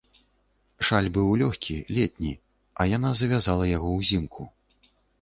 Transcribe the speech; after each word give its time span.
Шаль 0.87 1.09
быў 1.17 1.29
лёгкі, 1.41 1.77
летні, 1.99 2.33
а 2.81 2.91
яна 2.97 3.15
завязала 3.23 3.73
яго 3.77 3.89
ўзімку. 4.03 4.53